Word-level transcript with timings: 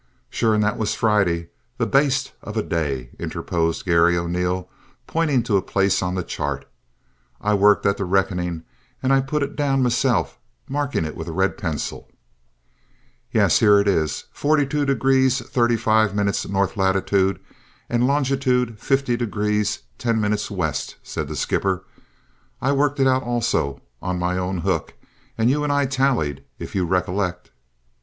"Sure, 0.31 0.55
an' 0.55 0.61
that 0.61 0.79
was 0.79 0.95
Friday, 0.95 1.49
that 1.77 1.91
baste 1.91 2.31
of 2.41 2.57
a 2.57 2.63
day!" 2.63 3.11
interposed 3.19 3.85
Garry 3.85 4.17
O'Neil, 4.17 4.67
pointing 5.05 5.43
to 5.43 5.57
a 5.57 5.61
place 5.61 6.01
on 6.01 6.15
the 6.15 6.23
chart. 6.23 6.67
"I 7.39 7.53
worked 7.53 7.85
at 7.85 7.97
the 7.97 8.03
rickonin' 8.03 8.63
and 9.03 9.13
I 9.13 9.21
put 9.21 9.43
it 9.43 9.55
down 9.55 9.83
meself, 9.83 10.39
marking 10.67 11.05
it 11.05 11.15
with 11.15 11.27
a 11.27 11.31
red 11.31 11.55
pencil." 11.55 12.09
"Yes; 13.31 13.59
here 13.59 13.77
it 13.79 13.87
is, 13.87 14.23
42° 14.35 15.45
35 15.47 16.15
minutes 16.15 16.47
north 16.47 16.75
latitude, 16.77 17.39
and 17.87 18.07
longitude 18.07 18.79
50° 18.79 19.79
10 19.99 20.19
minutes 20.19 20.49
west," 20.49 20.95
said 21.03 21.27
the 21.27 21.35
skipper. 21.35 21.83
"I 22.59 22.71
worked 22.71 22.99
it 22.99 23.05
out 23.05 23.21
also, 23.21 23.83
on 24.01 24.17
my 24.17 24.35
own 24.35 24.61
hook, 24.61 24.95
and 25.37 25.51
you 25.51 25.63
and 25.63 25.71
I 25.71 25.85
tallied, 25.85 26.43
if 26.57 26.73
you 26.73 26.87
recollect?" 26.87 27.51